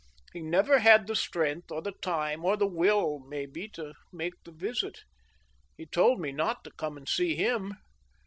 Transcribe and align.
He 0.33 0.41
never 0.41 0.79
had 0.79 1.05
the 1.05 1.15
strength, 1.15 1.69
or 1.69 1.79
the 1.83 1.91
time, 1.91 2.43
or 2.43 2.57
the 2.57 2.65
will, 2.65 3.19
may 3.19 3.45
be, 3.45 3.67
to 3.73 3.93
make 4.11 4.33
the 4.43 4.51
visit. 4.51 5.01
He 5.77 5.85
told 5.85 6.19
me 6.19 6.31
not 6.31 6.63
to 6.63 6.71
come 6.71 6.97
and 6.97 7.07
see 7.07 7.35
him. 7.35 7.75